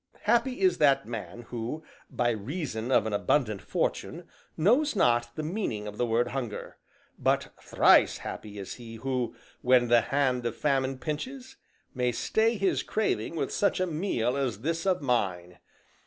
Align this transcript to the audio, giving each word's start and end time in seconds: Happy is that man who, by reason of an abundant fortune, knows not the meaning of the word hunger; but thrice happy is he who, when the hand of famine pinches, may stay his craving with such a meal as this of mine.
Happy 0.21 0.61
is 0.61 0.79
that 0.79 1.05
man 1.07 1.43
who, 1.49 1.83
by 2.09 2.31
reason 2.31 2.91
of 2.91 3.05
an 3.05 3.13
abundant 3.13 3.61
fortune, 3.61 4.27
knows 4.57 4.95
not 4.95 5.29
the 5.35 5.43
meaning 5.43 5.85
of 5.87 5.99
the 5.99 6.07
word 6.07 6.29
hunger; 6.29 6.77
but 7.19 7.53
thrice 7.61 8.17
happy 8.17 8.57
is 8.57 8.73
he 8.77 8.95
who, 8.95 9.35
when 9.61 9.89
the 9.89 10.01
hand 10.01 10.43
of 10.43 10.55
famine 10.55 10.97
pinches, 10.97 11.57
may 11.93 12.11
stay 12.11 12.55
his 12.55 12.81
craving 12.81 13.35
with 13.35 13.51
such 13.53 13.79
a 13.79 13.85
meal 13.85 14.35
as 14.35 14.61
this 14.61 14.87
of 14.87 15.03
mine. 15.03 15.59